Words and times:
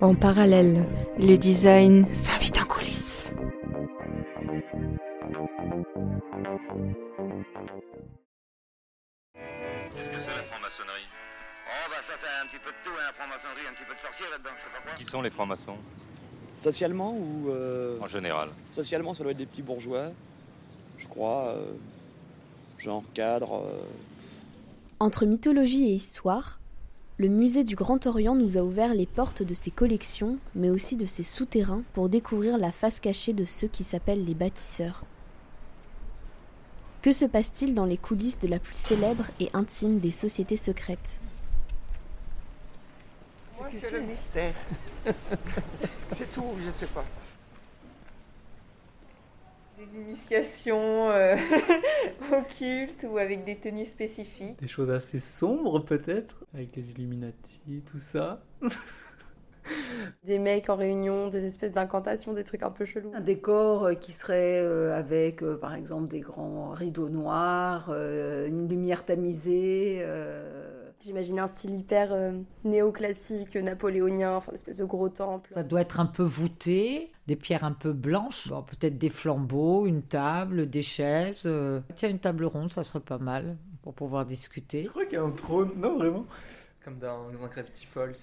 En 0.00 0.14
parallèle, 0.14 0.86
le 1.18 1.36
design 1.36 2.06
s'invite 2.14 2.58
en 2.58 2.64
coulisses. 2.64 3.34
Qu'est-ce 9.94 10.10
que 10.10 10.18
c'est 10.18 10.30
la 10.34 10.42
franc-maçonnerie? 10.42 11.06
Oh 11.66 11.88
bah 11.90 11.96
ça 12.00 12.14
c'est 12.16 12.26
un 12.42 12.46
petit 12.48 12.58
peu 12.58 12.70
de 12.70 12.76
tout, 12.82 12.90
hein, 12.98 13.02
la 13.06 13.12
franc-maçonnerie, 13.12 13.66
un 13.70 13.74
petit 13.74 13.84
peu 13.84 13.94
de 13.94 14.00
sorcier 14.00 14.26
là-dedans, 14.30 14.50
je 14.56 14.62
sais 14.62 14.68
pas 14.74 14.80
quoi. 14.82 14.92
Qui 14.96 15.04
sont 15.04 15.22
les 15.22 15.30
francs-maçons? 15.30 15.76
Socialement 16.58 17.12
ou 17.14 17.48
euh, 17.50 17.98
En 18.00 18.06
général. 18.06 18.48
socialement 18.72 19.14
ça 19.14 19.22
doit 19.22 19.32
être 19.32 19.38
des 19.38 19.46
petits 19.46 19.62
bourgeois, 19.62 20.10
je 20.98 21.06
crois, 21.06 21.48
euh, 21.56 21.72
genre 22.78 23.02
cadre. 23.14 23.62
euh. 23.66 23.82
Entre 24.98 25.24
mythologie 25.26 25.84
et 25.84 25.92
histoire, 25.94 26.59
le 27.20 27.28
musée 27.28 27.64
du 27.64 27.74
Grand 27.76 28.06
Orient 28.06 28.34
nous 28.34 28.56
a 28.56 28.62
ouvert 28.62 28.94
les 28.94 29.04
portes 29.04 29.42
de 29.42 29.52
ses 29.52 29.70
collections, 29.70 30.38
mais 30.54 30.70
aussi 30.70 30.96
de 30.96 31.04
ses 31.04 31.22
souterrains 31.22 31.82
pour 31.92 32.08
découvrir 32.08 32.56
la 32.56 32.72
face 32.72 32.98
cachée 32.98 33.34
de 33.34 33.44
ceux 33.44 33.68
qui 33.68 33.84
s'appellent 33.84 34.24
les 34.24 34.32
bâtisseurs. 34.32 35.02
Que 37.02 37.12
se 37.12 37.26
passe-t-il 37.26 37.74
dans 37.74 37.84
les 37.84 37.98
coulisses 37.98 38.38
de 38.38 38.48
la 38.48 38.58
plus 38.58 38.74
célèbre 38.74 39.26
et 39.38 39.50
intime 39.52 39.98
des 39.98 40.12
sociétés 40.12 40.56
secrètes? 40.56 41.20
C'est 43.70 43.92
le 43.92 44.00
mystère. 44.00 44.54
c'est 46.16 46.32
tout, 46.32 46.46
je 46.64 46.70
sais 46.70 46.86
pas. 46.86 47.04
Des 49.80 49.98
initiations 49.98 51.10
euh, 51.10 51.36
occultes 52.32 53.06
ou 53.08 53.16
avec 53.16 53.44
des 53.44 53.56
tenues 53.56 53.86
spécifiques. 53.86 54.60
Des 54.60 54.68
choses 54.68 54.90
assez 54.90 55.18
sombres 55.18 55.80
peut-être, 55.80 56.44
avec 56.52 56.76
les 56.76 56.90
Illuminati, 56.90 57.82
tout 57.90 57.98
ça. 57.98 58.42
Des 60.24 60.38
mecs 60.38 60.68
en 60.68 60.76
réunion, 60.76 61.28
des 61.28 61.44
espèces 61.44 61.72
d'incantations, 61.72 62.32
des 62.32 62.44
trucs 62.44 62.62
un 62.62 62.70
peu 62.70 62.84
chelous. 62.84 63.12
Un 63.14 63.20
décor 63.20 63.84
euh, 63.84 63.94
qui 63.94 64.12
serait 64.12 64.58
euh, 64.60 64.96
avec, 64.96 65.42
euh, 65.42 65.56
par 65.56 65.74
exemple, 65.74 66.08
des 66.08 66.20
grands 66.20 66.70
rideaux 66.70 67.08
noirs, 67.08 67.88
euh, 67.90 68.46
une 68.46 68.68
lumière 68.68 69.04
tamisée. 69.04 69.98
euh, 70.02 70.79
J'imaginais 71.02 71.40
un 71.40 71.46
style 71.46 71.74
hyper 71.74 72.12
euh, 72.12 72.32
néoclassique, 72.64 73.56
napoléonien, 73.56 74.36
enfin 74.36 74.52
une 74.52 74.56
espèce 74.56 74.76
de 74.76 74.84
gros 74.84 75.08
temple. 75.08 75.50
Ça 75.54 75.62
doit 75.62 75.80
être 75.80 75.98
un 75.98 76.06
peu 76.06 76.22
voûté, 76.22 77.10
des 77.26 77.36
pierres 77.36 77.64
un 77.64 77.72
peu 77.72 77.92
blanches, 77.92 78.48
Bon, 78.48 78.62
peut-être 78.62 78.98
des 78.98 79.08
flambeaux, 79.08 79.86
une 79.86 80.02
table, 80.02 80.68
des 80.68 80.82
chaises. 80.82 81.44
euh. 81.46 81.80
Tiens, 81.96 82.10
une 82.10 82.18
table 82.18 82.44
ronde, 82.44 82.72
ça 82.72 82.82
serait 82.82 83.00
pas 83.00 83.18
mal 83.18 83.56
pour 83.82 83.94
pouvoir 83.94 84.26
discuter. 84.26 84.84
Je 84.84 84.88
crois 84.90 85.04
qu'il 85.04 85.14
y 85.14 85.16
a 85.16 85.22
un 85.22 85.30
trône, 85.30 85.70
non 85.76 85.96
vraiment 85.96 86.26
comme 86.84 86.98
dans, 86.98 87.30
dans 87.30 87.46
Gravity 87.48 87.84
Falls, 87.86 88.14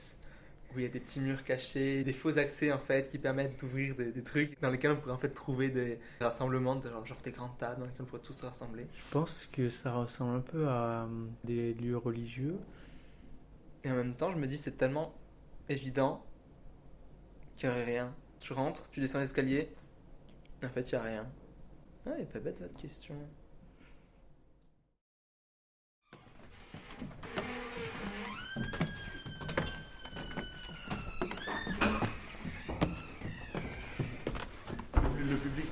où 0.76 0.80
il 0.80 0.84
y 0.84 0.86
a 0.86 0.90
des 0.90 1.00
petits 1.00 1.20
murs 1.20 1.44
cachés, 1.44 2.04
des 2.04 2.14
faux 2.14 2.38
accès 2.38 2.72
en 2.72 2.80
fait 2.80 3.10
qui 3.10 3.18
permettent 3.18 3.60
d'ouvrir 3.60 3.96
des, 3.96 4.12
des 4.12 4.24
trucs 4.24 4.60
dans 4.62 4.70
lesquels 4.70 4.92
on 4.92 4.98
pourrait 4.98 5.14
en 5.14 5.18
fait 5.18 5.30
trouver 5.30 5.70
des 5.70 6.00
rassemblements, 6.20 6.76
de 6.76 6.90
genre, 6.90 7.06
genre 7.06 7.22
des 7.24 7.32
grandes 7.32 7.58
tables 7.58 7.80
dans 7.80 7.86
lesquelles 7.86 8.02
on 8.02 8.06
pourrait 8.06 8.22
tous 8.22 8.34
se 8.34 8.46
rassembler. 8.46 8.88
Je 8.94 9.12
pense 9.12 9.48
que 9.52 9.70
ça 9.70 9.94
ressemble 9.94 10.38
un 10.38 10.42
peu 10.42 10.68
à 10.68 11.04
euh, 11.04 11.26
des 11.44 11.74
lieux 11.74 11.98
religieux. 11.98 12.58
Et 13.84 13.92
en 13.92 13.96
même 13.96 14.16
temps, 14.16 14.32
je 14.32 14.38
me 14.38 14.48
dis 14.48 14.58
c'est 14.58 14.78
tellement 14.78 15.14
évident 15.70 16.26
qu'il 17.56 17.70
n'y 17.70 17.76
aurait 17.76 17.86
rien. 17.86 18.14
Tu 18.40 18.54
rentres, 18.54 18.90
tu 18.90 19.00
descends 19.00 19.20
l'escalier, 19.20 19.70
en 20.64 20.70
fait 20.70 20.92
il 20.92 20.96
n'y 20.96 21.00
a 21.00 21.04
rien. 21.04 21.28
Ah, 22.06 22.12
elle 22.16 22.24
est 22.24 22.26
pas 22.26 22.40
bête 22.40 22.60
votre 22.60 22.80
question. 22.80 23.16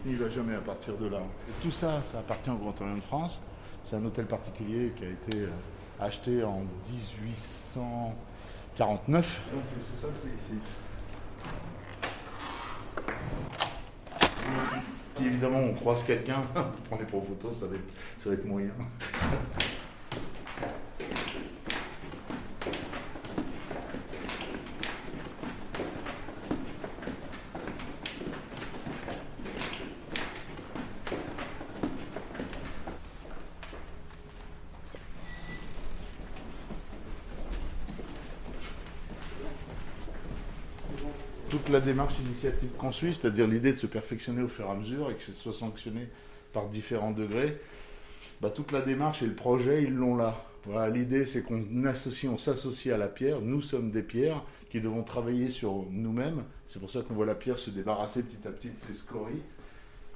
N'y 0.05 0.13
va 0.13 0.29
jamais 0.29 0.53
à 0.53 0.59
partir 0.59 0.95
de 0.97 1.07
là. 1.07 1.17
Tout 1.63 1.71
ça, 1.71 2.03
ça 2.03 2.19
appartient 2.19 2.51
au 2.51 2.57
Grand 2.57 2.79
Orient 2.79 2.95
de 2.95 3.01
France. 3.01 3.41
C'est 3.83 3.95
un 3.95 4.05
hôtel 4.05 4.25
particulier 4.25 4.93
qui 4.95 5.03
a 5.03 5.09
été 5.09 5.39
euh, 5.39 5.49
acheté 5.99 6.43
en 6.43 6.61
1849. 6.89 9.41
Donc 9.51 9.63
le 9.75 9.81
sous-sol, 9.81 10.11
c'est 10.21 10.29
ici. 10.29 10.59
Si 15.16 15.25
évidemment 15.25 15.57
on 15.59 15.73
croise 15.73 16.03
quelqu'un, 16.03 16.43
vous 16.55 16.61
prenez 16.87 17.05
pour 17.05 17.25
photo, 17.25 17.51
ça 17.51 17.66
va 17.66 17.73
être, 17.75 17.89
ça 18.19 18.29
va 18.29 18.35
être 18.35 18.45
moyen. 18.45 18.69
toute 41.66 41.74
la 41.74 41.80
démarche 41.80 42.20
initiative 42.20 42.70
qu'on 42.78 42.92
suit, 42.92 43.16
c'est-à-dire 43.16 43.48
l'idée 43.48 43.74
de 43.74 43.78
se 43.78 43.88
perfectionner 43.88 44.44
au 44.44 44.48
fur 44.48 44.68
et 44.68 44.70
à 44.70 44.76
mesure 44.76 45.09
et 45.09 45.16
que 45.16 45.24
ça 45.24 45.31
soit 45.31 45.53
sanctionné 45.53 46.08
par 46.53 46.70
différents 46.70 47.12
degrés, 47.12 47.59
bah, 48.40 48.52
toute 48.52 48.72
la 48.72 48.81
démarche 48.81 49.24
et 49.24 49.26
le 49.26 49.34
projet, 49.34 49.84
ils 49.84 49.94
l'ont 49.94 50.16
là. 50.16 50.46
L'idée, 50.94 51.26
c'est 51.26 51.42
qu'on 51.42 51.64
associe, 51.86 52.31
on 52.31 52.38
s'associe 52.38 52.94
à 52.94 52.98
la 52.98 53.08
pierre. 53.08 53.42
Nous 53.42 53.62
sommes 53.62 53.90
des 53.90 54.03
pierres 54.03 54.44
qui 54.70 54.80
devons 54.80 55.03
travailler 55.03 55.50
sur 55.50 55.86
nous-mêmes. 55.90 56.44
C'est 56.68 56.80
pour 56.80 56.92
ça 56.92 57.02
qu'on 57.02 57.16
voit 57.16 57.26
la 57.26 57.36
pierre 57.36 57.58
se 57.58 57.72
débarrasser 57.72 58.24
petit 58.24 58.47
à 58.47 58.52
petit 58.52 58.70
de 58.70 58.80
ses 58.80 58.94
scories 58.94 59.42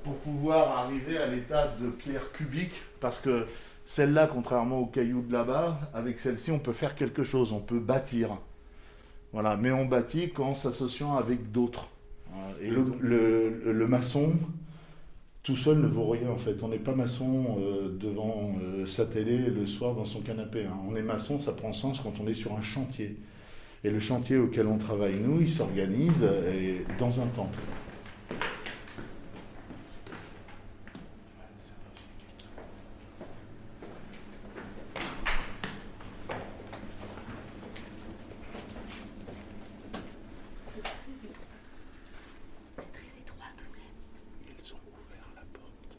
pour 0.04 0.16
pouvoir 0.18 0.78
arriver 0.78 1.18
à 1.18 1.28
l'état 1.28 1.68
de 1.80 1.90
pierre 1.90 2.32
cubique, 2.32 2.74
parce 3.00 3.20
que 3.20 3.46
celle-là, 3.86 4.30
contrairement 4.32 4.80
aux 4.80 4.88
cailloux 4.88 5.22
de 5.24 5.34
là-bas, 5.34 5.80
avec 5.96 6.20
celle-ci, 6.20 6.52
on 6.52 6.60
peut 6.60 6.74
faire 6.74 6.94
quelque 6.96 7.24
chose, 7.24 7.54
on 7.54 7.60
peut 7.60 7.80
bâtir. 7.80 8.38
Voilà, 9.32 9.56
mais 9.58 9.72
on 9.72 9.86
bâtit 9.86 10.30
qu'en 10.32 10.56
s'associant 10.56 11.16
avec 11.16 11.52
d'autres. 11.52 11.88
Et 12.62 12.70
le, 12.70 12.84
le- 13.00 13.72
le 13.74 13.88
maçon, 13.88 14.34
tout 15.44 15.56
seul 15.56 15.80
ne 15.80 15.88
vaut 15.88 16.10
rien 16.10 16.30
en 16.30 16.38
fait. 16.38 16.62
On 16.64 16.68
n'est 16.70 16.78
pas 16.80 16.96
maçon 16.96 17.58
euh, 17.60 17.96
devant 18.00 18.54
euh, 18.62 18.86
sa 18.86 19.06
télé 19.06 19.38
le 19.38 19.66
soir 19.68 19.96
dans 19.96 20.06
son 20.06 20.22
canapé. 20.22 20.66
hein. 20.66 20.78
On 20.90 20.96
est 20.96 21.02
maçon, 21.02 21.40
ça 21.40 21.54
prend 21.54 21.74
sens 21.74 22.00
quand 22.02 22.14
on 22.22 22.28
est 22.28 22.34
sur 22.34 22.54
un 22.54 22.62
chantier. 22.62 23.18
Et 23.84 23.90
le 23.92 24.00
chantier 24.00 24.38
auquel 24.38 24.68
on 24.68 24.78
travaille, 24.78 25.16
nous, 25.20 25.42
il 25.42 25.50
s'organise 25.50 26.24
euh, 26.24 26.80
dans 27.00 27.22
un 27.22 27.28
temple. 27.28 27.60
Ils 44.64 44.74
ont 44.74 44.78
ouvert 44.92 45.28
la 45.36 45.42
porte 45.54 45.98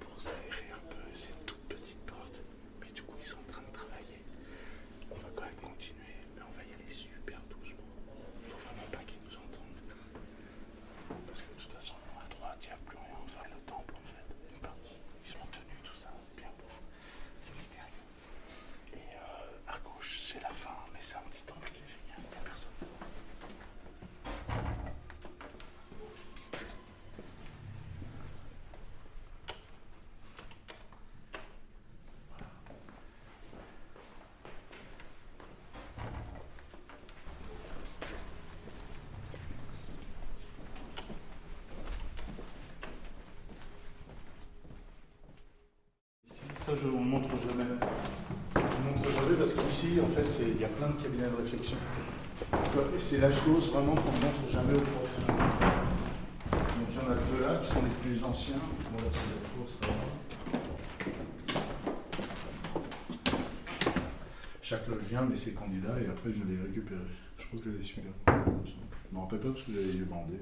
pour 0.00 0.20
s'aérer 0.20 0.70
un 0.72 0.82
peu. 0.88 1.02
C'est 1.14 1.28
une 1.30 1.44
toute 1.44 1.64
petite 1.68 1.98
porte, 2.06 2.40
mais 2.80 2.90
du 2.94 3.02
coup 3.02 3.14
ils 3.20 3.26
sont 3.26 3.36
en 3.38 3.52
train 3.52 3.62
de 3.62 3.72
travailler. 3.72 4.20
On 5.10 5.14
va 5.16 5.28
quand 5.34 5.44
même 5.44 5.60
continuer, 5.62 6.16
mais 6.36 6.42
on 6.42 6.52
va 6.52 6.62
y 6.62 6.72
aller 6.72 6.88
super 6.90 7.38
doucement. 7.50 7.84
Il 8.42 8.46
faut 8.48 8.58
vraiment 8.58 8.88
pas 8.90 9.04
qu'ils 9.06 9.20
nous 9.24 9.36
entendent. 9.36 9.82
Parce 11.28 11.40
que 11.42 11.50
de 11.54 11.60
toute 11.60 11.72
façon, 11.72 11.94
à 12.18 12.26
droite, 12.32 12.58
il 12.62 12.68
n'y 12.68 12.74
a 12.74 12.80
plus 12.86 12.96
rien. 12.96 13.18
Enfin, 13.24 13.44
le 13.50 13.60
temple 13.66 13.94
en 13.94 14.06
fait, 14.06 14.26
une 14.50 14.60
partie. 14.60 14.98
Ils 15.24 15.30
sont 15.30 15.46
tenus, 15.52 15.80
tout 15.84 15.96
ça, 16.00 16.10
c'est 16.24 16.36
bien 16.40 16.52
beau. 16.58 16.70
C'est 17.44 17.54
mystérieux. 17.54 18.06
Et 18.96 19.06
euh, 19.20 19.70
à 19.74 19.76
gauche, 19.84 20.20
c'est 20.24 20.40
la 20.42 20.54
fin, 20.54 20.74
mais 20.92 21.00
c'est 21.02 21.16
un 21.20 21.26
petit 21.30 21.44
temple 21.44 21.68
qui 21.74 21.82
est 21.84 21.92
génial. 21.92 22.18
Il 22.24 22.30
n'y 22.32 22.40
a 22.40 22.44
personne. 22.48 22.72
Ça, 46.28 46.54
je 46.76 46.88
vous 46.88 46.98
montre 46.98 47.28
jamais. 47.48 47.64
Je 48.56 48.60
vous 48.60 48.88
montre 48.88 49.10
jamais 49.10 49.36
parce 49.38 49.54
qu'ici, 49.54 50.00
en 50.02 50.08
fait, 50.08 50.26
il 50.42 50.60
y 50.60 50.64
a 50.64 50.68
plein 50.68 50.88
de 50.88 51.02
cabinets 51.02 51.28
de 51.28 51.36
réflexion. 51.36 51.76
C'est 52.98 53.18
la 53.18 53.30
chose 53.30 53.70
vraiment 53.72 53.94
qu'on 53.94 54.12
ne 54.12 54.22
montre 54.24 54.48
jamais 54.48 54.74
aux 54.74 54.80
profs. 54.80 55.26
Donc 55.26 56.88
il 56.90 56.96
y 56.96 56.98
en 56.98 57.10
a 57.10 57.14
deux 57.14 57.42
là 57.42 57.56
qui 57.62 57.68
sont 57.68 57.82
les 57.82 57.90
plus 58.02 58.24
anciens. 58.24 58.56
Bon, 58.56 58.98
là, 58.98 59.10
c'est 59.12 59.20
la 59.30 59.48
course. 59.56 59.74
Chaque 64.62 64.88
loge 64.88 65.02
vient, 65.08 65.22
met 65.22 65.36
ses 65.36 65.52
candidats 65.52 66.00
et 66.00 66.08
après 66.08 66.30
vient 66.30 66.46
les 66.48 66.60
récupérer. 66.66 67.00
Je 67.38 67.42
Je 67.42 67.48
crois 67.48 67.60
que 67.60 67.64
j'avais 67.70 67.82
celui-là. 67.82 68.34
Je 68.66 69.14
me 69.14 69.20
rappelle 69.20 69.40
pas 69.40 69.48
parce 69.50 69.62
que 69.62 69.72
j'avais 69.72 69.92
les 69.92 69.98
bandés. 70.00 70.40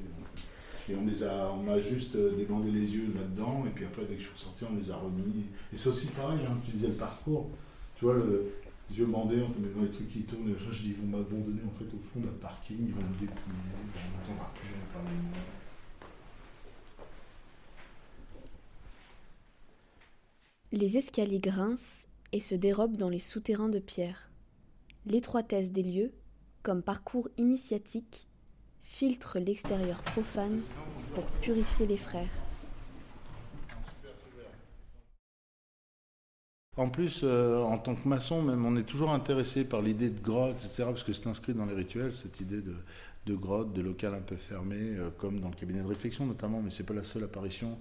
Et 0.89 0.97
on 0.97 1.07
les 1.07 1.23
a, 1.23 1.53
on 1.53 1.69
a 1.69 1.81
juste 1.81 2.17
euh, 2.17 2.37
débandé 2.37 2.71
les 2.71 2.95
yeux 2.95 3.13
là-dedans, 3.15 3.65
et 3.67 3.71
puis 3.71 3.85
après, 3.85 4.03
dès 4.05 4.15
que 4.15 4.21
je 4.21 4.27
suis 4.27 4.35
ressorti, 4.35 4.65
on 4.65 4.77
les 4.77 4.91
a 4.91 4.97
remis. 4.97 5.47
Et 5.73 5.77
c'est 5.77 5.89
aussi 5.89 6.09
pareil, 6.09 6.41
hein, 6.49 6.59
tu 6.65 6.73
disais 6.73 6.89
le 6.89 6.95
parcours. 6.95 7.51
Tu 7.97 8.05
vois, 8.05 8.15
le, 8.15 8.53
les 8.91 8.99
yeux 8.99 9.07
bandés, 9.07 9.41
on 9.43 9.51
te 9.51 9.61
met 9.61 9.73
dans 9.75 9.83
les 9.83 9.91
trucs 9.91 10.11
qui 10.11 10.23
tournent, 10.23 10.51
et 10.51 10.57
je 10.59 10.83
dis, 10.83 10.89
ils 10.89 10.97
vont 10.97 11.19
m'abandonner 11.19 11.63
en 11.67 11.71
fait 11.71 11.85
au 11.85 12.01
fond 12.13 12.21
d'un 12.21 12.37
parking, 12.41 12.79
ils 12.81 12.95
vont 12.95 13.01
me 13.01 13.19
dépouiller, 13.19 13.57
on 13.95 14.19
n'entendra 14.19 14.51
plus 14.55 14.69
jamais 14.69 14.93
parler 14.93 15.17
de 15.17 15.23
moi. 15.23 15.39
Les 20.73 20.97
escaliers 20.97 21.39
grincent 21.39 22.07
et 22.33 22.41
se 22.41 22.55
dérobent 22.55 22.97
dans 22.97 23.11
les 23.11 23.19
souterrains 23.19 23.69
de 23.69 23.79
pierre. 23.79 24.31
L'étroitesse 25.05 25.71
des 25.71 25.83
lieux, 25.83 26.13
comme 26.63 26.83
parcours 26.83 27.29
initiatique, 27.37 28.27
filtre 28.93 29.39
l'extérieur 29.39 29.97
profane 30.03 30.61
pour 31.15 31.25
purifier 31.41 31.87
les 31.87 31.97
frères. 31.97 32.29
En 36.77 36.89
plus, 36.89 37.23
euh, 37.25 37.63
en 37.63 37.79
tant 37.79 37.95
que 37.95 38.07
maçon, 38.07 38.43
même, 38.43 38.65
on 38.67 38.77
est 38.77 38.83
toujours 38.83 39.11
intéressé 39.11 39.65
par 39.65 39.81
l'idée 39.83 40.11
de 40.11 40.21
grotte, 40.21 40.57
etc., 40.65 40.85
parce 40.85 41.05
que 41.05 41.13
c'est 41.13 41.27
inscrit 41.27 41.55
dans 41.55 41.65
les 41.65 41.75
rituels, 41.75 42.15
cette 42.15 42.41
idée 42.41 42.61
de, 42.61 43.35
grotte, 43.35 43.73
de 43.73 43.81
local 43.81 44.15
un 44.15 44.21
peu 44.21 44.37
fermé, 44.37 44.77
euh, 44.79 45.09
comme 45.19 45.41
dans 45.41 45.49
le 45.49 45.55
cabinet 45.55 45.81
de 45.81 45.89
réflexion 45.89 46.27
notamment, 46.27 46.61
mais 46.63 46.71
c'est 46.71 46.87
pas 46.87 46.95
la 46.95 47.05
seule 47.05 47.25
apparition 47.25 47.79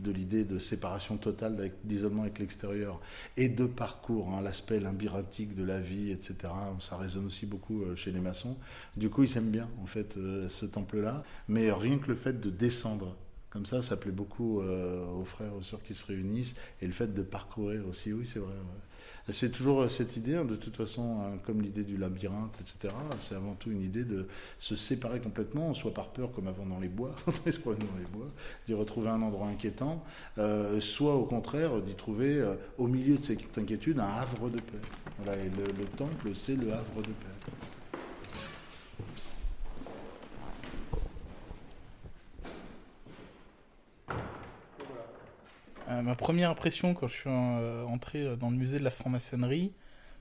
de 0.00 0.10
l'idée 0.10 0.44
de 0.44 0.58
séparation 0.58 1.16
totale, 1.16 1.72
d'isolement 1.84 2.22
avec 2.22 2.38
l'extérieur, 2.38 3.00
et 3.36 3.48
de 3.48 3.64
parcours, 3.64 4.30
hein, 4.30 4.42
l'aspect 4.42 4.80
labyrinthique 4.80 5.54
de 5.54 5.64
la 5.64 5.80
vie, 5.80 6.10
etc. 6.10 6.52
Ça 6.80 6.96
résonne 6.96 7.26
aussi 7.26 7.46
beaucoup 7.46 7.82
euh, 7.82 7.94
chez 7.96 8.10
les 8.10 8.20
maçons. 8.20 8.56
Du 8.96 9.08
coup, 9.08 9.22
ils 9.22 9.36
aiment 9.36 9.50
bien, 9.50 9.68
en 9.82 9.86
fait, 9.86 10.16
euh, 10.16 10.48
ce 10.48 10.66
temple-là. 10.66 11.22
Mais 11.48 11.70
rien 11.70 11.98
que 11.98 12.08
le 12.08 12.16
fait 12.16 12.40
de 12.40 12.50
descendre, 12.50 13.16
comme 13.50 13.66
ça, 13.66 13.82
ça 13.82 13.96
plaît 13.96 14.12
beaucoup 14.12 14.60
euh, 14.60 15.06
aux 15.06 15.24
frères, 15.24 15.54
aux 15.54 15.62
sœurs 15.62 15.82
qui 15.82 15.94
se 15.94 16.06
réunissent, 16.06 16.54
et 16.80 16.86
le 16.86 16.92
fait 16.92 17.12
de 17.12 17.22
parcourir 17.22 17.86
aussi, 17.88 18.12
oui, 18.12 18.26
c'est 18.26 18.38
vrai. 18.38 18.54
C'est 19.30 19.52
toujours 19.52 19.82
euh, 19.82 19.88
cette 19.88 20.16
idée, 20.16 20.34
hein, 20.34 20.44
de 20.44 20.56
toute 20.56 20.76
façon, 20.76 21.20
hein, 21.20 21.38
comme 21.46 21.62
l'idée 21.62 21.84
du 21.84 21.96
labyrinthe, 21.96 22.54
etc. 22.60 22.92
C'est 23.18 23.36
avant 23.36 23.54
tout 23.54 23.70
une 23.70 23.82
idée 23.82 24.04
de 24.04 24.26
se 24.58 24.74
séparer 24.74 25.20
complètement, 25.20 25.74
soit 25.74 25.94
par 25.94 26.08
peur, 26.08 26.32
comme 26.32 26.48
avant 26.48 26.66
dans 26.66 26.80
les 26.80 26.88
bois, 26.88 27.14
d'y 28.66 28.74
retrouver 28.74 29.10
un 29.10 29.22
endroit 29.22 29.46
inquiétant, 29.46 30.02
euh, 30.38 30.80
soit 30.80 31.14
au 31.14 31.24
contraire 31.24 31.80
d'y 31.80 31.94
trouver, 31.94 32.40
euh, 32.40 32.54
au 32.78 32.88
milieu 32.88 33.16
de 33.16 33.22
cette 33.22 33.56
inquiétude, 33.56 34.00
un 34.00 34.04
havre 34.04 34.48
de 34.48 34.56
paix. 34.56 34.78
Voilà, 35.18 35.40
et 35.40 35.50
le 35.50 35.84
temple, 35.96 36.30
c'est 36.34 36.56
le 36.56 36.72
havre 36.72 36.96
de 36.96 37.06
paix. 37.06 37.81
Ma 46.02 46.14
première 46.14 46.50
impression 46.50 46.94
quand 46.94 47.08
je 47.08 47.14
suis 47.14 47.30
euh, 47.30 47.84
entré 47.84 48.36
dans 48.36 48.50
le 48.50 48.56
musée 48.56 48.78
de 48.78 48.84
la 48.84 48.90
franc-maçonnerie, 48.90 49.72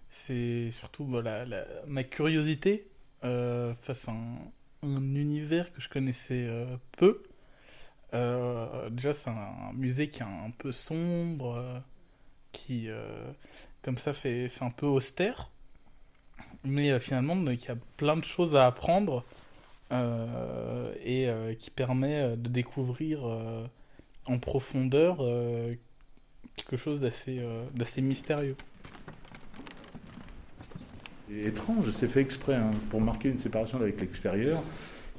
c'est 0.10 0.72
surtout 0.72 1.06
voilà, 1.06 1.46
la- 1.46 1.66
ma 1.88 2.04
curiosité 2.04 2.88
euh, 3.24 3.74
face 3.82 4.08
à 4.10 4.12
un, 4.14 4.38
un 4.84 5.16
univers 5.16 5.72
que 5.74 5.82
je 5.82 5.90
connaissais 5.90 6.46
euh, 6.48 6.66
peu. 6.98 7.24
Déjà, 8.92 9.14
c'est 9.14 9.30
un, 9.30 9.74
musée 9.74 10.10
qui 10.10 10.20
est 10.20 10.26
un 10.26 10.52
peu 10.58 10.72
sombre, 10.74 11.82
qui, 12.52 12.90
comme 13.84 13.98
ça, 13.98 14.14
fait, 14.14 14.50
fait 14.50 14.66
un 14.66 14.70
peu 14.70 14.86
austère. 14.86 15.50
Mais 16.66 17.00
finalement, 17.00 17.36
il 17.50 17.64
y 17.64 17.70
a 17.70 17.78
plein 17.98 18.18
de 18.18 18.26
choses 18.26 18.56
à 18.56 18.68
apprendre 18.68 19.24
et 19.92 21.30
qui 21.58 21.72
permet 21.72 22.36
de 22.36 22.50
découvrir 22.50 23.22
en 24.26 24.40
profondeur 24.40 25.18
euh, 25.22 25.74
quelque 26.56 26.78
chose 26.78 27.00
d'assez 27.00 27.40
euh, 27.40 27.66
d'assez 27.76 28.02
mystérieux. 28.02 28.56
Et 31.32 31.48
étrange, 31.48 31.90
c'est 31.92 32.08
fait 32.08 32.22
exprès, 32.22 32.56
hein, 32.56 32.72
pour 32.90 33.00
marquer 33.02 33.30
une 33.30 33.40
séparation 33.40 33.80
avec 33.80 34.00
l'extérieur. 34.02 34.62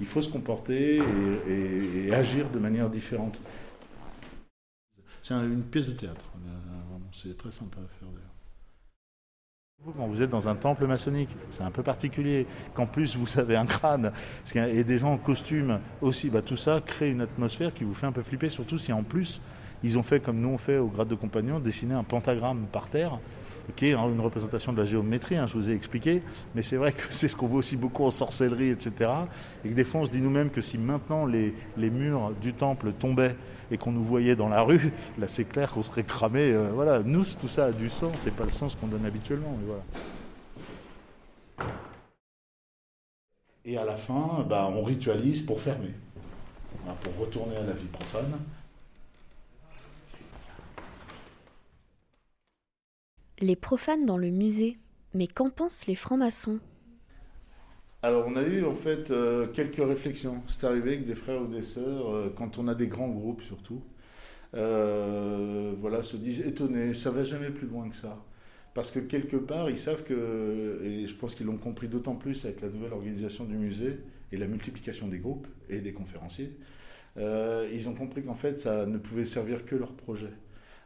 Il 0.00 0.06
faut 0.06 0.20
se 0.22 0.28
comporter 0.28 0.96
et, 0.98 1.50
et- 1.52 2.06
et 2.08 2.14
agir 2.14 2.50
de 2.50 2.58
manière 2.58 2.90
différente. 2.90 3.40
C'est 5.22 5.34
un- 5.34 5.44
une 5.44 5.62
pièce 5.62 5.86
de 5.86 5.92
théâtre, 5.92 6.24
euh, 6.36 6.48
vraiment, 6.90 7.10
c'est 7.14 7.36
très 7.36 7.50
sympa 7.50 7.78
à 7.78 7.88
faire 7.98 8.08
d'ailleurs. 8.08 8.41
Quand 9.84 10.06
vous 10.06 10.22
êtes 10.22 10.30
dans 10.30 10.46
un 10.46 10.54
temple 10.54 10.86
maçonnique, 10.86 11.30
c'est 11.50 11.64
un 11.64 11.72
peu 11.72 11.82
particulier. 11.82 12.46
Qu'en 12.72 12.86
plus 12.86 13.16
vous 13.16 13.40
avez 13.40 13.56
un 13.56 13.66
crâne 13.66 14.12
et 14.54 14.84
des 14.84 14.98
gens 14.98 15.14
en 15.14 15.18
costume 15.18 15.80
aussi, 16.00 16.30
bah, 16.30 16.40
tout 16.40 16.54
ça 16.54 16.80
crée 16.80 17.10
une 17.10 17.20
atmosphère 17.20 17.74
qui 17.74 17.82
vous 17.82 17.92
fait 17.92 18.06
un 18.06 18.12
peu 18.12 18.22
flipper, 18.22 18.48
surtout 18.48 18.78
si 18.78 18.92
en 18.92 19.02
plus 19.02 19.40
ils 19.82 19.98
ont 19.98 20.04
fait 20.04 20.20
comme 20.20 20.38
nous 20.38 20.50
on 20.50 20.58
fait 20.58 20.78
au 20.78 20.86
grade 20.86 21.08
de 21.08 21.16
compagnon, 21.16 21.58
dessiner 21.58 21.94
un 21.94 22.04
pentagramme 22.04 22.66
par 22.70 22.90
terre, 22.90 23.18
qui 23.76 23.86
est 23.86 23.92
une 23.92 24.20
représentation 24.20 24.72
de 24.72 24.78
la 24.78 24.84
géométrie, 24.84 25.36
hein, 25.36 25.46
je 25.46 25.54
vous 25.54 25.70
ai 25.70 25.74
expliqué, 25.74 26.22
mais 26.54 26.62
c'est 26.62 26.76
vrai 26.76 26.92
que 26.92 27.02
c'est 27.10 27.28
ce 27.28 27.36
qu'on 27.36 27.46
voit 27.46 27.58
aussi 27.60 27.76
beaucoup 27.76 28.04
en 28.04 28.10
sorcellerie, 28.10 28.70
etc. 28.70 29.10
Et 29.64 29.68
que 29.68 29.74
des 29.74 29.84
fois 29.84 30.02
on 30.02 30.06
se 30.06 30.10
dit 30.10 30.20
nous-mêmes 30.20 30.50
que 30.50 30.60
si 30.60 30.78
maintenant 30.78 31.26
les, 31.26 31.54
les 31.76 31.90
murs 31.90 32.32
du 32.40 32.52
temple 32.54 32.92
tombaient 32.92 33.36
et 33.70 33.78
qu'on 33.78 33.92
nous 33.92 34.04
voyait 34.04 34.36
dans 34.36 34.48
la 34.48 34.62
rue, 34.64 34.92
là 35.18 35.26
c'est 35.28 35.44
clair 35.44 35.70
qu'on 35.72 35.82
serait 35.82 36.04
cramé. 36.04 36.52
euh, 36.52 36.70
voilà, 36.74 37.00
nous 37.02 37.24
tout 37.40 37.48
ça 37.48 37.66
a 37.66 37.72
du 37.72 37.88
sens, 37.88 38.14
c'est 38.18 38.34
pas 38.34 38.44
le 38.44 38.52
sens 38.52 38.74
qu'on 38.74 38.86
donne 38.88 39.06
habituellement. 39.06 39.56
Et 43.64 43.76
à 43.76 43.84
la 43.84 43.96
fin, 43.96 44.44
bah, 44.48 44.68
on 44.74 44.82
ritualise 44.82 45.42
pour 45.42 45.60
fermer, 45.60 45.92
Voilà, 46.82 46.98
pour 47.00 47.16
retourner 47.16 47.56
à 47.56 47.62
la 47.64 47.72
vie 47.72 47.86
profane. 47.86 48.32
Les 53.42 53.56
profanes 53.56 54.06
dans 54.06 54.18
le 54.18 54.30
musée. 54.30 54.76
Mais 55.14 55.26
qu'en 55.26 55.50
pensent 55.50 55.88
les 55.88 55.96
francs-maçons? 55.96 56.60
Alors 58.00 58.24
on 58.28 58.36
a 58.36 58.42
eu 58.44 58.64
en 58.64 58.74
fait 58.76 59.10
euh, 59.10 59.48
quelques 59.48 59.84
réflexions. 59.84 60.44
C'est 60.46 60.62
arrivé 60.62 61.00
que 61.00 61.04
des 61.04 61.16
frères 61.16 61.42
ou 61.42 61.48
des 61.48 61.64
sœurs, 61.64 62.14
euh, 62.14 62.32
quand 62.36 62.58
on 62.58 62.68
a 62.68 62.76
des 62.76 62.86
grands 62.86 63.08
groupes 63.08 63.42
surtout, 63.42 63.82
euh, 64.54 65.74
voilà, 65.80 66.04
se 66.04 66.16
disent 66.16 66.46
étonnés, 66.46 66.94
ça 66.94 67.10
va 67.10 67.24
jamais 67.24 67.50
plus 67.50 67.66
loin 67.66 67.88
que 67.88 67.96
ça. 67.96 68.24
Parce 68.74 68.92
que 68.92 69.00
quelque 69.00 69.36
part, 69.36 69.70
ils 69.70 69.76
savent 69.76 70.04
que, 70.04 70.80
et 70.84 71.08
je 71.08 71.14
pense 71.16 71.34
qu'ils 71.34 71.46
l'ont 71.46 71.58
compris 71.58 71.88
d'autant 71.88 72.14
plus 72.14 72.44
avec 72.44 72.60
la 72.60 72.68
nouvelle 72.68 72.92
organisation 72.92 73.44
du 73.44 73.56
musée 73.56 73.98
et 74.30 74.36
la 74.36 74.46
multiplication 74.46 75.08
des 75.08 75.18
groupes 75.18 75.48
et 75.68 75.80
des 75.80 75.92
conférenciers, 75.92 76.56
ils 77.16 77.88
ont 77.88 77.94
compris 77.94 78.22
qu'en 78.22 78.34
fait, 78.34 78.60
ça 78.60 78.86
ne 78.86 78.98
pouvait 78.98 79.24
servir 79.24 79.66
que 79.66 79.74
leur 79.74 79.92
projet. 79.94 80.30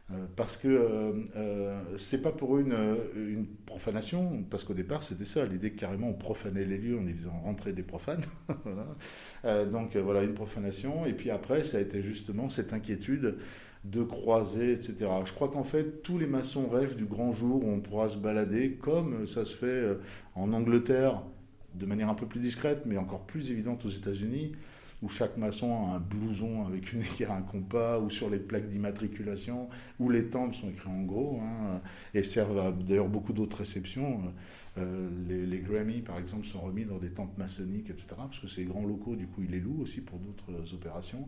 Euh, 0.09 0.25
parce 0.37 0.55
que 0.55 0.69
euh, 0.69 1.11
euh, 1.35 1.81
c'est 1.97 2.21
pas 2.21 2.31
pour 2.31 2.59
une, 2.59 2.71
euh, 2.71 2.95
une 3.15 3.45
profanation, 3.65 4.43
parce 4.49 4.63
qu'au 4.63 4.73
départ 4.73 5.03
c'était 5.03 5.25
ça, 5.25 5.45
l'idée 5.45 5.73
carrément 5.73 6.07
on 6.07 6.13
profanait 6.13 6.63
les 6.63 6.77
lieux 6.77 6.97
en 6.97 7.05
y 7.05 7.11
faisant 7.13 7.37
rentrer 7.43 7.73
des 7.73 7.83
profanes. 7.83 8.23
Euh, 9.45 9.69
donc 9.69 9.95
voilà, 9.95 10.23
une 10.23 10.33
profanation. 10.33 11.05
Et 11.05 11.13
puis 11.13 11.29
après, 11.29 11.63
ça 11.63 11.77
a 11.77 11.79
été 11.79 12.01
justement 12.01 12.49
cette 12.49 12.73
inquiétude 12.73 13.37
de 13.85 14.03
croiser, 14.03 14.73
etc. 14.73 15.05
Je 15.25 15.31
crois 15.31 15.47
qu'en 15.49 15.63
fait, 15.63 16.01
tous 16.01 16.17
les 16.17 16.25
maçons 16.25 16.67
rêvent 16.67 16.95
du 16.95 17.05
grand 17.05 17.31
jour 17.31 17.63
où 17.63 17.69
on 17.69 17.79
pourra 17.79 18.09
se 18.09 18.17
balader, 18.17 18.73
comme 18.73 19.27
ça 19.27 19.45
se 19.45 19.55
fait 19.55 19.97
en 20.35 20.51
Angleterre, 20.53 21.21
de 21.75 21.85
manière 21.85 22.09
un 22.09 22.15
peu 22.15 22.25
plus 22.25 22.39
discrète, 22.39 22.81
mais 22.85 22.97
encore 22.97 23.25
plus 23.25 23.51
évidente 23.51 23.85
aux 23.85 23.89
États-Unis, 23.89 24.53
où 25.01 25.09
chaque 25.09 25.37
maçon 25.37 25.87
a 25.87 25.95
un 25.95 25.99
blouson 25.99 26.65
avec 26.65 26.91
une 26.93 27.01
équerre, 27.01 27.31
un 27.31 27.41
compas, 27.41 27.99
ou 27.99 28.09
sur 28.09 28.29
les 28.29 28.39
plaques 28.39 28.67
d'immatriculation, 28.67 29.69
où 29.99 30.09
les 30.09 30.25
temples 30.25 30.55
sont 30.55 30.69
écrits 30.69 30.89
en 30.89 31.03
gros, 31.03 31.39
hein, 31.41 31.81
et 32.13 32.23
servent 32.23 32.57
à 32.57 32.71
d'ailleurs 32.71 33.07
beaucoup 33.07 33.33
d'autres 33.33 33.57
réceptions. 33.57 34.33
Euh, 34.77 35.09
les, 35.27 35.45
les 35.45 35.59
Grammy, 35.59 36.01
par 36.01 36.17
exemple, 36.17 36.45
sont 36.45 36.61
remis 36.61 36.85
dans 36.85 36.97
des 36.97 37.09
temples 37.09 37.39
maçonniques, 37.39 37.89
etc., 37.89 38.07
parce 38.17 38.39
que 38.39 38.47
les 38.59 38.65
grands 38.65 38.85
locaux, 38.85 39.15
du 39.15 39.27
coup, 39.27 39.43
ils 39.43 39.51
les 39.51 39.59
louent 39.59 39.81
aussi 39.81 40.01
pour 40.01 40.19
d'autres 40.19 40.51
euh, 40.51 40.75
opérations. 40.75 41.27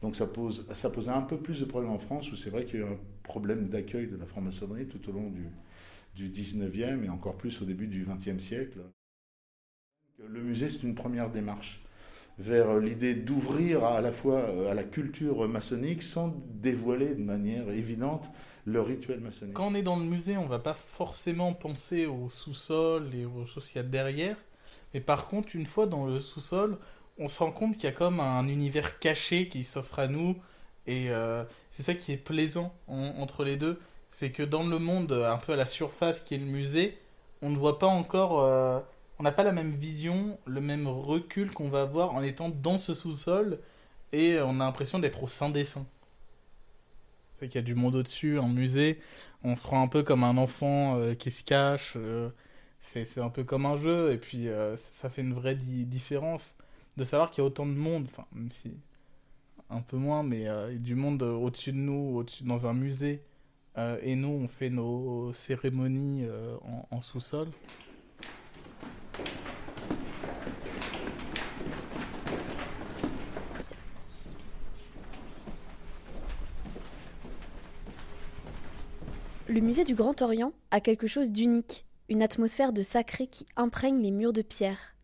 Donc 0.00 0.16
ça, 0.16 0.26
pose, 0.26 0.66
ça 0.74 0.90
posait 0.90 1.10
un 1.10 1.22
peu 1.22 1.36
plus 1.36 1.60
de 1.60 1.64
problèmes 1.66 1.92
en 1.92 1.98
France, 1.98 2.32
où 2.32 2.36
c'est 2.36 2.50
vrai 2.50 2.64
qu'il 2.64 2.80
y 2.80 2.82
a 2.82 2.86
eu 2.86 2.88
un 2.88 2.98
problème 3.22 3.68
d'accueil 3.68 4.08
de 4.08 4.16
la 4.16 4.26
franc-maçonnerie 4.26 4.86
tout 4.86 5.08
au 5.08 5.12
long 5.12 5.30
du, 5.30 5.46
du 6.14 6.28
19e 6.28 7.04
et 7.04 7.08
encore 7.08 7.36
plus 7.36 7.60
au 7.62 7.64
début 7.64 7.86
du 7.86 8.04
20e 8.04 8.38
siècle. 8.38 8.80
Le 10.26 10.42
musée, 10.42 10.70
c'est 10.70 10.82
une 10.82 10.94
première 10.94 11.30
démarche 11.30 11.82
vers 12.38 12.78
l'idée 12.78 13.14
d'ouvrir 13.14 13.84
à 13.84 14.00
la 14.00 14.12
fois 14.12 14.38
euh, 14.40 14.70
à 14.70 14.74
la 14.74 14.84
culture 14.84 15.46
maçonnique 15.48 16.02
sans 16.02 16.34
dévoiler 16.54 17.14
de 17.14 17.22
manière 17.22 17.68
évidente 17.70 18.28
le 18.64 18.80
rituel 18.80 19.20
maçonnique. 19.20 19.54
Quand 19.54 19.66
on 19.68 19.74
est 19.74 19.82
dans 19.82 19.96
le 19.96 20.04
musée, 20.04 20.36
on 20.36 20.46
va 20.46 20.58
pas 20.58 20.74
forcément 20.74 21.52
penser 21.52 22.06
au 22.06 22.28
sous-sol 22.28 23.10
et 23.14 23.24
aux 23.24 23.44
choses 23.46 23.66
qu'il 23.66 23.76
y 23.76 23.84
a 23.84 23.88
derrière. 23.88 24.36
Mais 24.94 25.00
par 25.00 25.26
contre, 25.28 25.54
une 25.56 25.66
fois 25.66 25.86
dans 25.86 26.06
le 26.06 26.20
sous-sol, 26.20 26.78
on 27.18 27.28
se 27.28 27.38
rend 27.40 27.50
compte 27.50 27.74
qu'il 27.74 27.84
y 27.84 27.88
a 27.88 27.92
comme 27.92 28.20
un 28.20 28.46
univers 28.48 28.98
caché 28.98 29.48
qui 29.48 29.64
s'offre 29.64 29.98
à 29.98 30.06
nous. 30.06 30.36
Et 30.86 31.10
euh, 31.10 31.44
c'est 31.70 31.82
ça 31.82 31.94
qui 31.94 32.12
est 32.12 32.16
plaisant 32.16 32.72
en- 32.88 33.14
entre 33.18 33.44
les 33.44 33.56
deux. 33.56 33.78
C'est 34.10 34.30
que 34.30 34.42
dans 34.42 34.62
le 34.62 34.78
monde 34.78 35.12
un 35.12 35.38
peu 35.38 35.52
à 35.52 35.56
la 35.56 35.66
surface 35.66 36.20
qui 36.20 36.34
est 36.34 36.38
le 36.38 36.44
musée, 36.46 36.98
on 37.40 37.50
ne 37.50 37.56
voit 37.56 37.78
pas 37.78 37.86
encore, 37.88 38.42
euh, 38.42 38.78
on 39.22 39.24
n'a 39.24 39.30
pas 39.30 39.44
la 39.44 39.52
même 39.52 39.70
vision, 39.70 40.36
le 40.46 40.60
même 40.60 40.88
recul 40.88 41.52
qu'on 41.52 41.68
va 41.68 41.82
avoir 41.82 42.12
en 42.12 42.22
étant 42.22 42.48
dans 42.48 42.76
ce 42.76 42.92
sous-sol 42.92 43.60
et 44.10 44.40
on 44.40 44.58
a 44.58 44.64
l'impression 44.64 44.98
d'être 44.98 45.22
au 45.22 45.28
sein 45.28 45.48
des 45.48 45.64
saints. 45.64 45.86
C'est 47.38 47.46
qu'il 47.46 47.60
y 47.60 47.62
a 47.62 47.64
du 47.64 47.76
monde 47.76 47.94
au-dessus, 47.94 48.40
un 48.40 48.48
musée, 48.48 48.98
on 49.44 49.54
se 49.54 49.62
croit 49.62 49.78
un 49.78 49.86
peu 49.86 50.02
comme 50.02 50.24
un 50.24 50.36
enfant 50.38 50.96
euh, 50.96 51.14
qui 51.14 51.30
se 51.30 51.44
cache, 51.44 51.92
euh, 51.94 52.30
c'est 52.80 53.18
un 53.18 53.28
peu 53.28 53.44
comme 53.44 53.64
un 53.64 53.76
jeu, 53.76 54.10
et 54.10 54.18
puis 54.18 54.48
euh, 54.48 54.76
ça 54.94 55.08
fait 55.08 55.22
une 55.22 55.34
vraie 55.34 55.54
différence 55.54 56.56
de 56.96 57.04
savoir 57.04 57.30
qu'il 57.30 57.42
y 57.42 57.44
a 57.44 57.46
autant 57.46 57.66
de 57.66 57.70
monde, 57.70 58.08
enfin, 58.10 58.26
même 58.32 58.50
si 58.50 58.72
un 59.70 59.82
peu 59.82 59.98
moins, 59.98 60.24
mais 60.24 60.48
du 60.80 60.96
monde 60.96 61.22
au-dessus 61.22 61.70
de 61.70 61.78
nous, 61.78 62.16
au-dessus 62.16 62.42
dans 62.42 62.66
un 62.66 62.74
musée, 62.74 63.22
et 64.02 64.16
nous 64.16 64.30
on 64.30 64.48
fait 64.48 64.68
nos 64.68 65.32
cérémonies 65.32 66.26
en, 66.64 66.88
en 66.90 67.02
sous-sol. 67.02 67.46
Le 79.52 79.60
musée 79.60 79.84
du 79.84 79.94
Grand 79.94 80.22
Orient 80.22 80.54
a 80.70 80.80
quelque 80.80 81.06
chose 81.06 81.30
d'unique, 81.30 81.84
une 82.08 82.22
atmosphère 82.22 82.72
de 82.72 82.80
sacré 82.80 83.26
qui 83.26 83.44
imprègne 83.54 84.00
les 84.00 84.10
murs 84.10 84.32
de 84.32 84.40
pierre. 84.40 84.96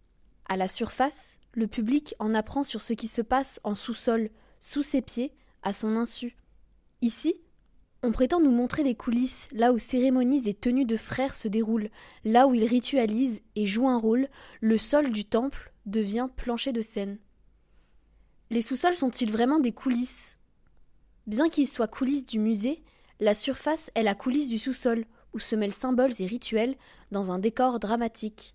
À 0.49 0.57
la 0.57 0.69
surface, 0.69 1.39
le 1.53 1.67
public 1.67 2.15
en 2.19 2.33
apprend 2.33 2.65
sur 2.65 2.81
ce 2.81 2.95
qui 2.95 3.09
se 3.09 3.21
passe 3.21 3.61
en 3.63 3.75
sous-sol, 3.75 4.31
sous 4.59 4.83
ses 4.83 5.03
pieds, 5.03 5.35
à 5.63 5.75
son 5.75 5.97
insu. 5.97 6.35
Ici, 7.03 7.43
on 8.03 8.11
prétend 8.11 8.41
nous 8.41 8.51
montrer 8.51 8.83
les 8.85 8.95
coulisses, 8.95 9.49
là 9.53 9.75
où 9.75 9.79
cérémonies 9.79 10.49
et 10.49 10.55
tenues 10.55 10.87
de 10.87 10.97
frères 10.97 11.35
se 11.35 11.49
déroulent, 11.49 11.91
là 12.25 12.47
où 12.47 12.55
ils 12.55 12.65
ritualisent 12.65 13.43
et 13.55 13.67
jouent 13.67 13.91
un 13.91 13.99
rôle, 13.99 14.31
le 14.63 14.79
sol 14.79 15.13
du 15.13 15.27
temple 15.27 15.75
devient 15.85 16.29
plancher 16.37 16.73
de 16.73 16.81
scène. 16.81 17.19
Les 18.49 18.63
sous-sols 18.63 18.97
sont-ils 18.97 19.31
vraiment 19.31 19.61
des 19.61 19.73
coulisses? 19.73 20.39
Bien 21.27 21.51
qu'ils 21.51 21.69
soient 21.69 21.87
coulisses 21.87 22.25
du 22.25 22.39
musée, 22.39 22.83
la 23.21 23.35
surface 23.35 23.91
est 23.95 24.03
la 24.03 24.15
coulisse 24.15 24.49
du 24.49 24.59
sous-sol, 24.59 25.05
où 25.35 25.39
se 25.39 25.57
mêlent 25.57 25.73
symboles 25.73 26.13
et 26.21 26.27
rituels 26.27 26.77
dans 27.11 27.33
un 27.33 27.39
décor 27.39 27.79
dramatique. 27.81 28.55